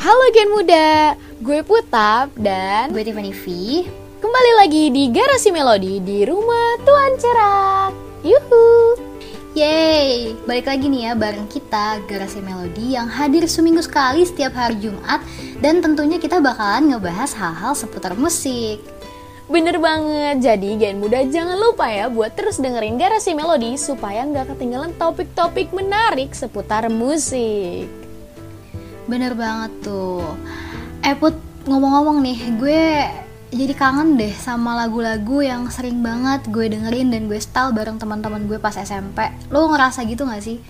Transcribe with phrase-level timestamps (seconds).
[0.00, 1.12] Halo Gen Muda,
[1.44, 3.44] gue Putap dan Gue Tiffany V
[4.24, 7.92] kembali lagi di Garasi Melodi di rumah Tuan Cerak.
[8.24, 8.96] Yuhu.
[9.52, 14.80] Yeay, balik lagi nih ya bareng kita Garasi Melodi yang hadir seminggu sekali setiap hari
[14.80, 15.20] Jumat
[15.60, 18.80] Dan tentunya kita bakalan ngebahas hal-hal seputar musik
[19.52, 24.56] Bener banget, jadi Gen Muda jangan lupa ya buat terus dengerin Garasi Melodi supaya nggak
[24.56, 28.09] ketinggalan topik-topik menarik seputar musik.
[29.10, 30.22] Bener banget tuh.
[31.02, 31.34] Eh Put,
[31.66, 32.82] ngomong-ngomong nih, gue
[33.50, 38.46] jadi kangen deh sama lagu-lagu yang sering banget gue dengerin dan gue style bareng teman-teman
[38.46, 40.62] gue pas SMP Lo ngerasa gitu gak sih?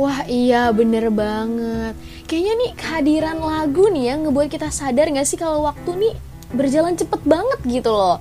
[0.00, 1.94] Wah iya bener banget.
[2.24, 6.14] Kayaknya nih kehadiran lagu nih ya ngebuat kita sadar gak sih kalau waktu nih
[6.56, 8.18] berjalan cepet banget gitu loh?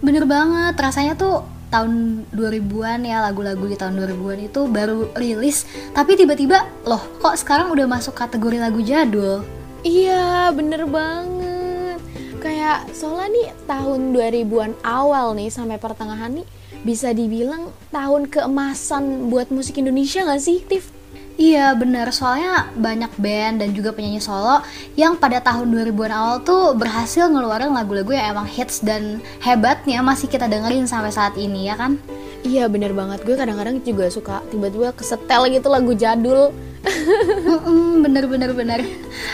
[0.00, 1.44] Bener banget, rasanya tuh
[1.74, 5.66] tahun 2000-an ya lagu-lagu di tahun 2000-an itu baru rilis.
[5.90, 9.42] Tapi tiba-tiba loh kok sekarang udah masuk kategori lagu jadul?
[9.82, 11.98] Iya bener banget.
[12.38, 16.46] Kayak soalnya nih tahun 2000-an awal nih sampai pertengahan nih
[16.84, 20.92] Bisa dibilang tahun keemasan buat musik Indonesia gak sih Tiff?
[21.34, 24.62] Iya bener, soalnya banyak band dan juga penyanyi solo
[24.94, 30.30] yang pada tahun 2000-an awal tuh berhasil ngeluarin lagu-lagu yang emang hits dan hebatnya masih
[30.30, 31.98] kita dengerin sampai saat ini ya kan?
[32.46, 36.54] Iya bener banget, gue kadang-kadang juga suka tiba-tiba kesetel gitu lagu jadul
[37.50, 38.80] Mm-mm, bener bener bener.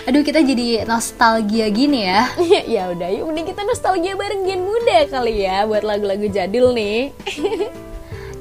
[0.06, 2.30] Aduh kita jadi nostalgia gini ya.
[2.64, 7.10] Ya udah yuk mending kita nostalgia bareng Gen Muda kali ya buat lagu-lagu jadul nih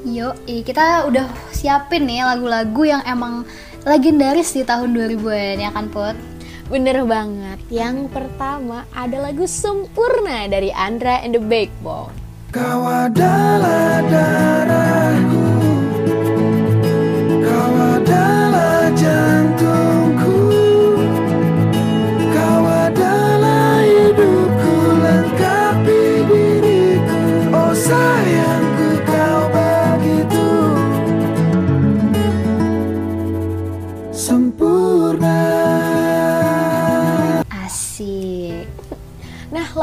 [0.08, 3.44] Yuk, kita udah siapin nih lagu-lagu yang emang
[3.84, 6.16] legendaris di tahun 2000-an ya kan Put?
[6.70, 12.14] Bener banget, yang pertama ada lagu Sempurna dari Andra and the Backbone.
[12.54, 15.49] Kau adalah darahku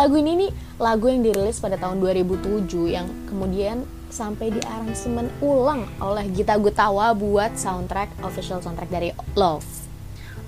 [0.06, 2.62] lagu ini nih lagu yang dirilis pada tahun 2007
[2.94, 9.66] yang kemudian sampai di aransemen ulang oleh Gita Gutawa buat soundtrack official soundtrack dari Love.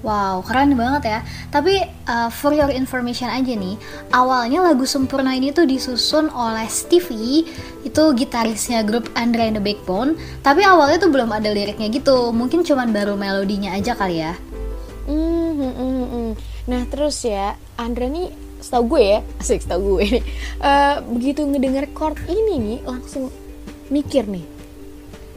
[0.07, 1.21] Wow, keren banget ya.
[1.51, 3.75] Tapi uh, for your information aja nih,
[4.15, 7.43] awalnya lagu Sempurna ini tuh disusun oleh Stevie,
[7.83, 10.15] itu gitarisnya grup Andre and the Backbone.
[10.47, 14.39] Tapi awalnya tuh belum ada liriknya gitu, mungkin cuman baru melodinya aja kali ya.
[15.11, 16.31] Hmm, hmm.
[16.71, 20.25] Nah terus ya Andra nih setahu gue ya asik setahu gue nih
[20.63, 23.31] eh, begitu ngedenger chord ini nih langsung
[23.89, 24.45] mikir nih.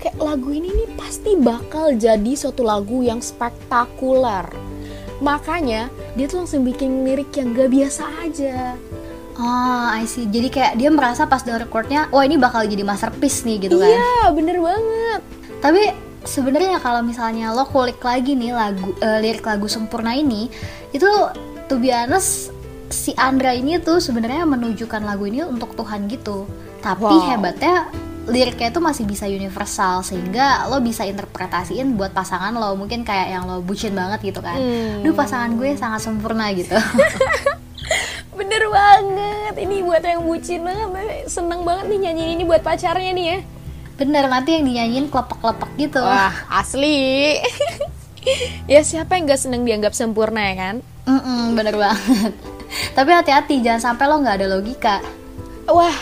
[0.01, 4.49] Kayak lagu ini nih pasti bakal jadi suatu lagu yang spektakuler.
[5.21, 8.75] Makanya dia tuh langsung bikin lirik yang gak biasa aja.
[9.37, 10.27] Oh, I see.
[10.27, 13.89] Jadi kayak dia merasa pas denger chordnya, wah ini bakal jadi masterpiece nih gitu kan.
[13.89, 15.21] iya bener banget.
[15.61, 15.81] Tapi
[16.25, 20.49] sebenarnya kalau misalnya lo kulik lagi nih lagu eh, lirik lagu sempurna ini,
[20.93, 21.07] itu
[21.69, 22.50] to be honest
[22.91, 26.45] si Andra ini tuh sebenarnya menunjukkan lagu ini untuk Tuhan gitu.
[26.83, 27.27] Tapi Wow.
[27.31, 27.89] hebatnya
[28.29, 33.43] liriknya itu masih bisa universal sehingga lo bisa interpretasiin buat pasangan lo mungkin kayak yang
[33.49, 34.59] lo bucin banget gitu kan.
[34.59, 35.01] Hmm.
[35.01, 36.77] Duh pasangan gue sangat sempurna gitu.
[38.37, 43.25] bener banget ini buat yang bucin banget seneng banget nih nyanyi ini buat pacarnya nih
[43.27, 43.39] ya
[44.01, 46.01] Bener nanti yang dinyanyiin kelepek-kelepek gitu.
[46.01, 47.37] Wah, asli.
[48.71, 50.75] ya siapa yang gak seneng dianggap sempurna ya kan?
[51.05, 52.33] Mm-mm, bener banget.
[52.91, 54.95] Tapi hati-hati jangan sampai lo nggak ada logika.
[55.69, 55.95] Wah,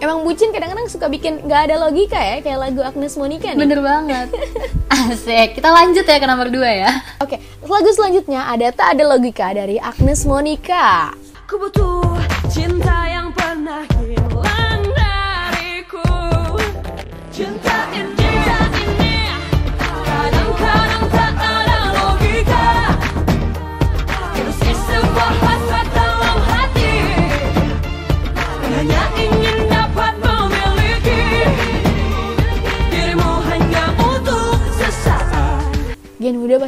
[0.00, 3.60] emang bucin kadang-kadang suka bikin gak ada logika ya, kayak lagu Agnes Monica nih.
[3.60, 4.28] Bener banget.
[4.96, 5.60] Asik.
[5.60, 6.90] Kita lanjut ya ke nomor 2 ya.
[7.20, 11.12] Oke, lagu selanjutnya ada Tak Ada Logika dari Agnes Monica.
[11.46, 12.18] Ku butuh
[12.50, 13.86] cinta yang pernah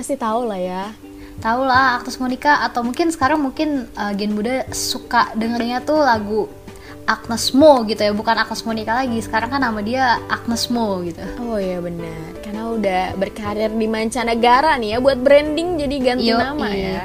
[0.09, 0.85] pasti tahu lah ya.
[1.45, 6.49] Tahu lah Agnes Monica atau mungkin sekarang mungkin uh, Gen Muda suka dengernya tuh lagu
[7.05, 9.21] Agnes Mo gitu ya, bukan Agnes Monica lagi.
[9.21, 11.21] Sekarang kan nama dia Agnes Mo gitu.
[11.45, 16.41] Oh iya benar, karena udah berkarir di mancanegara nih ya buat branding jadi ganti Yoi.
[16.41, 17.05] nama ya.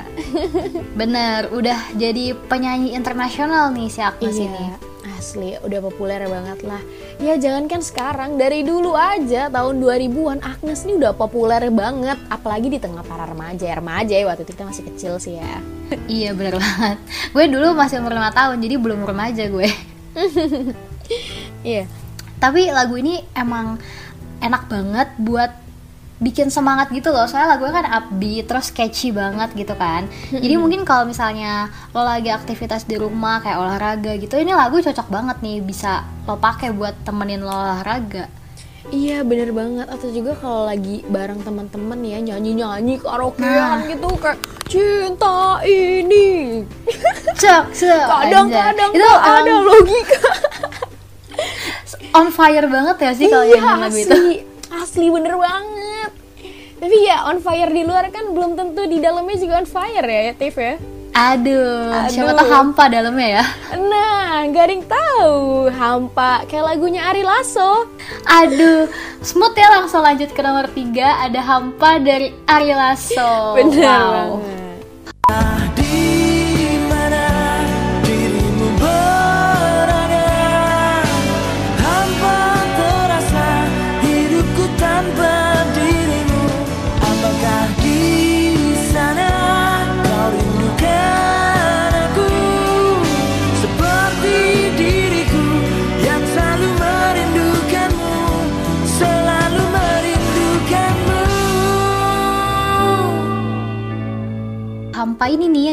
[0.96, 4.80] Bener, udah jadi penyanyi internasional nih si Agnes ini.
[5.24, 6.84] Asli udah populer banget lah
[7.24, 12.84] ya jangankan sekarang dari dulu aja tahun 2000-an Agnes ini udah populer banget apalagi di
[12.84, 15.64] tengah para remaja ya remaja ya waktu itu kita masih kecil sih ya
[16.10, 16.98] Iya bener banget.
[17.32, 19.70] Gue dulu masih umur 5 tahun jadi belum remaja gue.
[21.68, 21.90] iya
[22.38, 23.80] Tapi lagu ini emang
[24.44, 25.52] enak banget buat
[26.24, 27.28] bikin semangat gitu loh.
[27.28, 30.08] Soalnya lagunya kan upbeat terus catchy banget gitu kan.
[30.32, 35.08] Jadi mungkin kalau misalnya lo lagi aktivitas di rumah kayak olahraga gitu ini lagu cocok
[35.08, 38.32] banget nih bisa lo pakai buat temenin lo olahraga.
[38.86, 39.88] Iya bener banget.
[39.88, 43.48] Atau juga kalau lagi bareng teman-teman ya nyanyi-nyanyi karaokean
[43.80, 43.88] Nah.
[43.88, 46.64] gitu kayak cinta ini.
[47.34, 50.24] Cek cek kadang-kadang itu emang ada logika.
[52.14, 54.14] on fire banget ya sih kalau iya nyanyiin lagu itu.
[54.14, 54.36] asli.
[54.70, 55.83] Asli bener banget
[56.84, 60.22] tapi ya on fire di luar kan belum tentu di dalamnya juga on fire ya
[60.28, 60.76] ya Tiff ya?
[61.14, 62.42] Aduh, siapa Aduh.
[62.42, 63.46] tau hampa dalamnya ya?
[63.78, 65.70] Nah yang tahu.
[65.72, 67.86] Hampa kayak lagunya Ari Lasso.
[68.26, 68.90] Aduh,
[69.22, 73.56] smooth ya langsung lanjut ke nomor 3 Ada Hampa dari Ari Lasso.
[73.56, 74.12] Bener Wow.
[74.12, 74.63] banget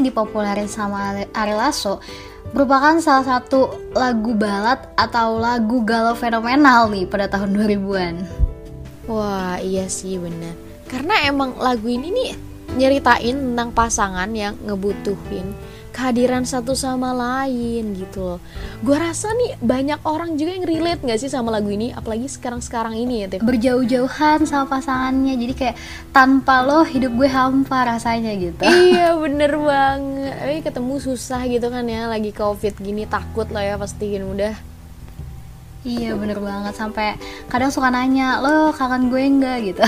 [0.01, 2.01] yang dipopulerin sama Ari Lasso
[2.57, 8.15] merupakan salah satu lagu balad atau lagu galau fenomenal nih pada tahun 2000-an.
[9.07, 10.55] Wah iya sih bener
[10.89, 12.31] Karena emang lagu ini nih
[12.79, 15.53] nyeritain tentang pasangan yang ngebutuhin
[16.01, 18.41] kehadiran satu sama lain gitu loh.
[18.81, 21.93] Gue rasa nih banyak orang juga yang relate gak sih sama lagu ini?
[21.93, 23.45] Apalagi sekarang-sekarang ini ya Tiff?
[23.45, 25.77] Berjauh-jauhan sama pasangannya, jadi kayak
[26.17, 28.65] tanpa lo hidup gue hampa rasanya gitu.
[28.65, 30.33] Iya bener banget.
[30.41, 32.09] Tapi ketemu susah gitu kan ya.
[32.09, 34.25] Lagi covid gini takut lah ya pastiin.
[34.25, 34.57] Udah
[35.81, 36.77] Iya bener banget.
[36.77, 37.17] Sampai
[37.49, 39.59] kadang suka nanya lo kangen gue nggak?
[39.65, 39.85] gitu.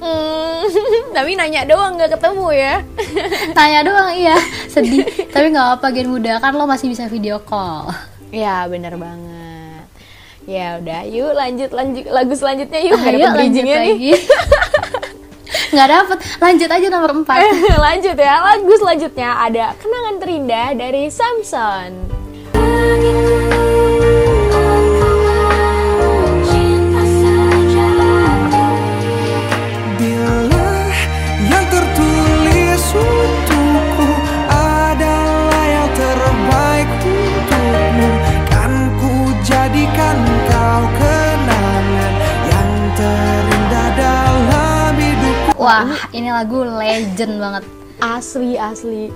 [0.00, 0.64] Hmm,
[1.16, 2.74] Tapi nanya doang gak ketemu ya.
[3.58, 4.36] Tanya doang iya.
[4.68, 5.04] Sedih.
[5.28, 6.40] Tapi nggak apa gen muda.
[6.40, 7.92] Kan lo masih bisa video call.
[8.32, 9.84] Ya bener banget.
[10.44, 13.00] Ya udah yuk lanjut lanjut lagu selanjutnya yuk.
[13.00, 14.12] Ayo dapet lanjut lagi.
[15.72, 16.18] nggak dapet.
[16.40, 21.92] Lanjut aja nomor 4 Eh, lanjut ya lagu selanjutnya ada kenangan terindah dari Samson
[45.84, 47.64] wah ini lagu legend banget.
[47.98, 49.10] Asli asli.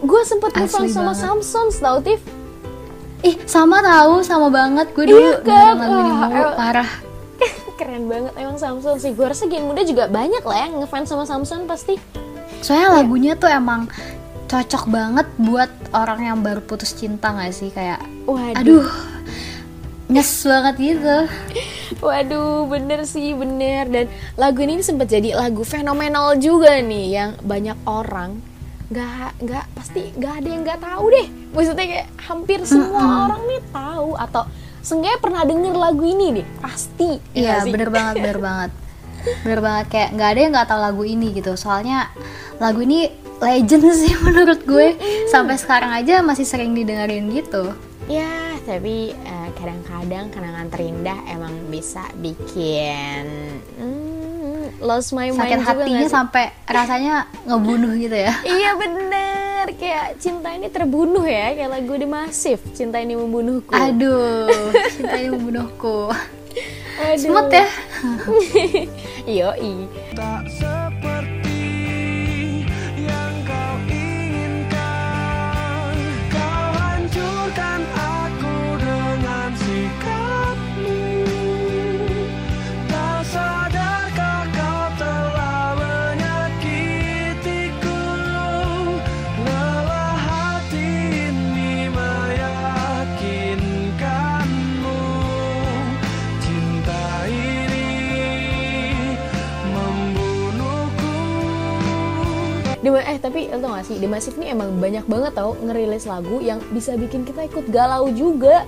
[0.00, 1.20] Gue sempet ngefans sama banget.
[1.20, 2.22] Samson tau Tiff
[3.20, 4.86] ih sama tahu sama banget.
[4.90, 5.74] Gue dulu Iya kan?
[5.76, 6.90] lagu ini mulu el- parah.
[7.78, 9.12] Keren banget emang Samson sih.
[9.12, 12.00] Gue rasa gen muda juga banyak lah yang ngefans sama Samson pasti.
[12.60, 13.88] Soalnya lagunya tuh emang
[14.46, 17.68] cocok banget buat orang yang baru putus cinta gak sih?
[17.68, 18.56] Kayak waduh.
[18.56, 18.88] Aduh
[20.10, 21.16] nyes banget gitu
[21.98, 23.90] Waduh, bener sih, bener.
[23.90, 28.38] Dan lagu ini sempat jadi lagu fenomenal juga nih, yang banyak orang
[28.90, 31.26] nggak nggak pasti nggak ada yang nggak tahu deh.
[31.50, 34.42] Maksudnya kayak hampir semua orang nih tahu atau
[34.80, 37.18] seenggaknya pernah denger lagu ini deh, pasti.
[37.30, 37.70] ya Iya sih?
[37.70, 38.70] bener banget bener banget
[39.44, 42.08] bener banget kayak nggak ada yang nggak tahu lagu ini gitu soalnya
[42.56, 44.96] lagu ini legend sih menurut gue
[45.28, 47.76] sampai sekarang aja masih sering didengerin gitu
[48.08, 48.26] Ya,
[48.66, 53.24] tapi eh, kadang-kadang kenangan terindah emang bisa bikin
[53.76, 57.14] hmm, lost my mind sakit juga hatinya sampai rasanya
[57.44, 62.96] ngebunuh gitu ya Iya bener, kayak cinta ini terbunuh ya, kayak lagu The Massive, cinta
[62.96, 63.68] ini membunuhku.
[63.70, 64.48] aduh
[64.96, 66.08] cinta ini membunuhku
[66.98, 67.20] Aduh.
[67.20, 67.66] smooth ya
[69.44, 69.86] Yoi.
[70.16, 70.42] Tak
[103.30, 106.58] tapi lo tau gak sih, The Massive ini emang banyak banget tau ngerilis lagu yang
[106.74, 108.66] bisa bikin kita ikut galau juga.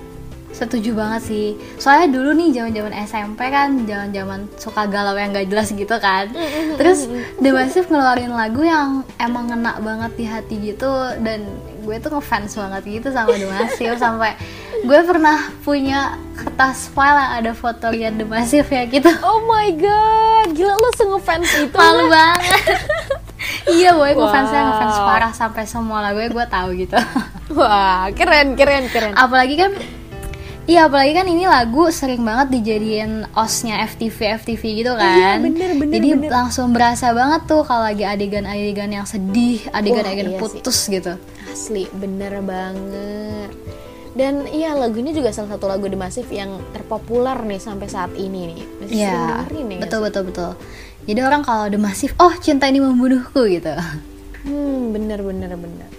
[0.55, 1.59] Setuju banget sih.
[1.75, 6.31] Soalnya dulu nih zaman-zaman SMP kan, zaman-zaman suka galau yang gak jelas gitu kan.
[6.79, 7.11] Terus
[7.43, 10.87] The Massive ngeluarin lagu yang emang ngena banget di hati gitu
[11.19, 11.43] dan
[11.83, 14.39] gue tuh ngefans banget gitu sama The Massive sampai
[14.87, 19.11] gue pernah punya kertas file yang ada foto lihat The Massive ya gitu.
[19.27, 21.75] Oh my god, gila lo se-ngefans itu.
[21.75, 22.79] Malu banget.
[23.65, 24.27] iya, boy Wow.
[24.27, 24.51] ngefans
[24.99, 26.97] parah sampai semua lagunya gue tahu gitu.
[27.57, 29.13] Wah, keren keren keren.
[29.13, 29.71] apalagi kan
[30.63, 35.11] Iya apalagi kan ini lagu sering banget dijadiin osnya FTV FTV gitu kan.
[35.13, 36.31] Iya, bener, bener, Jadi bener.
[36.31, 40.39] langsung berasa banget tuh kalau lagi adegan-adegan yang sedih, adegan-adegan iya sih.
[40.39, 41.19] putus gitu.
[41.45, 43.51] Asli, bener banget.
[44.15, 48.39] Dan iya lagunya juga salah satu lagu The Massive yang terpopuler nih sampai saat ini
[48.47, 48.59] nih.
[48.79, 50.51] Masih Iya, dengerin ya, betul betul betul.
[51.03, 53.75] Jadi orang kalau The Massive, oh cinta ini membunuhku gitu.
[54.47, 55.89] Hmm, bener bener bener.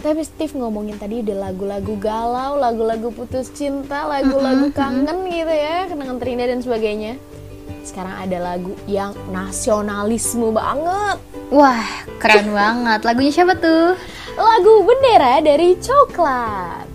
[0.00, 6.16] Tapi Steve ngomongin tadi udah lagu-lagu galau, lagu-lagu putus cinta, lagu-lagu kangen gitu ya, kenangan
[6.16, 7.20] terindah dan sebagainya.
[7.82, 11.18] Sekarang ada lagu yang nasionalisme banget.
[11.52, 11.86] Wah
[12.22, 13.02] keren banget.
[13.02, 13.98] Lagunya siapa tuh?
[14.36, 16.86] Lagu Bendera dari Coklat.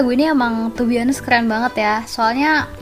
[0.00, 1.94] Lagu ini emang to be honest keren banget ya.
[2.08, 2.72] Soalnya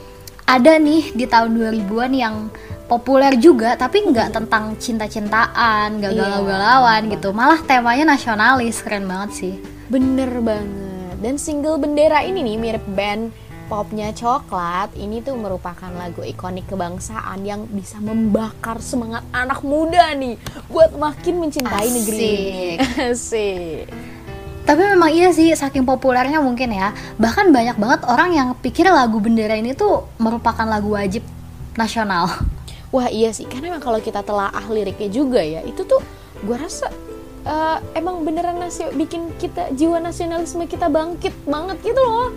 [0.47, 2.47] ada nih di tahun 2000-an yang
[2.87, 6.21] populer juga tapi nggak tentang cinta-cintaan, nggak Iya.
[6.23, 7.35] galau-galauan gitu.
[7.35, 9.55] Malah temanya nasionalis, keren banget sih.
[9.91, 11.19] Bener banget.
[11.19, 13.35] Dan single Bendera ini nih mirip band
[13.67, 14.95] popnya Coklat.
[14.95, 20.39] Ini tuh merupakan lagu ikonik kebangsaan yang bisa membakar semangat anak muda nih
[20.71, 22.63] buat makin mencintai negeri ini.
[23.11, 24.08] Asik.
[24.69, 26.93] Tapi memang iya sih, saking populernya mungkin ya.
[27.17, 31.25] Bahkan banyak banget orang yang pikir lagu bendera ini tuh merupakan lagu wajib
[31.81, 32.29] nasional.
[32.95, 36.05] Wah iya sih, karena emang kalau kita telaah liriknya juga ya, itu tuh
[36.45, 36.93] gua rasa
[37.49, 42.29] eh, emang beneran nasio bikin kita jiwa nasionalisme kita bangkit banget gitu loh.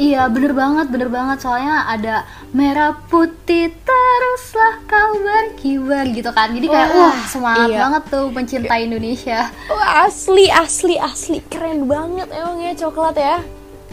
[0.00, 2.24] Iya bener banget, bener banget Soalnya ada
[2.56, 7.78] merah putih teruslah kau berkibar gitu kan Jadi kayak Wah, wah semangat iya.
[7.84, 13.44] banget tuh pencinta Indonesia Wah asli asli asli keren banget emang ya coklat ya.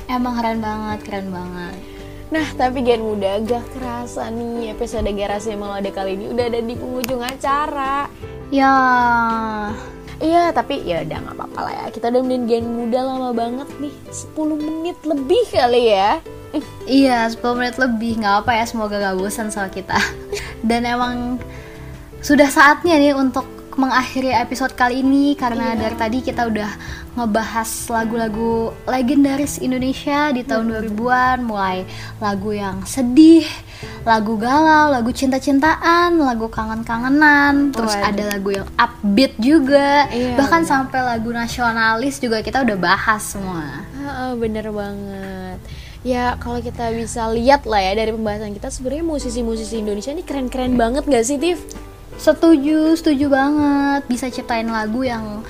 [0.07, 1.75] Emang keren banget, keren banget
[2.27, 6.75] Nah tapi Gen Muda gak kerasa nih episode Garasi Melode kali ini udah ada di
[6.75, 8.11] penghujung acara.
[8.47, 8.75] Ya,
[10.17, 11.86] Iya tapi ya udah nggak apa-apa lah ya.
[11.93, 16.17] Kita udah nemenin Gen Muda lama banget nih, 10 menit lebih kali ya.
[16.88, 20.00] iya 10 menit lebih nggak apa ya Semoga gak bosan sama kita
[20.63, 21.43] Dan emang
[22.24, 26.72] sudah saatnya nih untuk mengakhiri episode kali ini Karena dari tadi kita udah
[27.13, 28.53] ngebahas lagu-lagu
[28.84, 31.86] legendaris Indonesia di tahun 2000-an Mulai
[32.17, 33.46] lagu yang sedih,
[34.03, 38.10] lagu galau, lagu cinta-cintaan, lagu kangen-kangenan Terus Waduh.
[38.10, 40.72] ada lagu yang upbeat juga Iya, Bahkan benar.
[40.74, 45.60] sampai lagu nasionalis juga kita udah bahas semua Ah, bener banget.
[46.00, 50.74] Ya kalau kita bisa lihat lah ya dari pembahasan kita sebenarnya musisi-musisi Indonesia ini keren-keren
[50.74, 51.60] banget gak sih Tiff?
[52.17, 54.01] Setuju, setuju banget.
[54.09, 55.45] Bisa ciptain lagu yang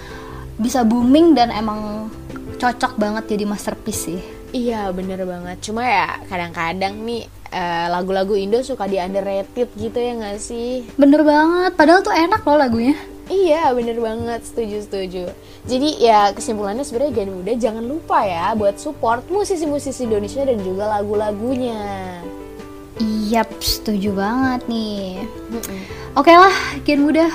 [0.59, 2.11] bisa booming dan emang
[2.57, 4.21] cocok banget jadi masterpiece sih.
[4.51, 5.59] Iya bener banget.
[5.63, 10.87] Cuma ya kadang-kadang nih eh, lagu-lagu Indo suka di underrated gitu ya gak sih?
[10.95, 12.97] Bener banget, padahal tuh enak loh lagunya.
[13.27, 15.23] Iya bener banget setuju setuju.
[15.67, 20.87] Jadi ya kesimpulannya sebenarnya Gen Muda jangan lupa ya buat support musisi-musisi Indonesia dan juga
[20.87, 22.23] lagu-lagunya.
[22.97, 25.21] Iyap, setuju banget nih.
[26.17, 27.29] Oke lah, Gen Muda.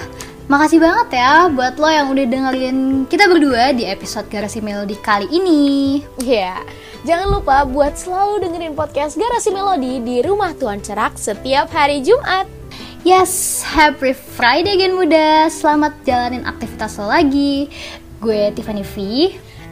[0.51, 5.31] Makasih banget ya buat lo yang udah dengerin kita berdua di episode Garasi Melodi kali
[5.31, 6.03] ini.
[6.19, 6.59] Iya,
[7.07, 12.51] jangan lupa buat selalu dengerin podcast Garasi Melodi di Rumah Tuan Cerak setiap hari Jumat.
[13.07, 15.47] Yes, happy Friday Gen Muda.
[15.47, 17.71] Selamat jalanin aktivitas lo lagi.
[18.19, 18.95] Gue Tiffany V.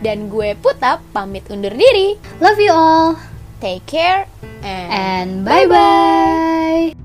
[0.01, 2.19] Dan gue Putap pamit undur diri.
[2.43, 3.30] Love you all.
[3.61, 4.26] Take care
[4.62, 6.95] and, and bye bye.
[6.95, 7.00] bye.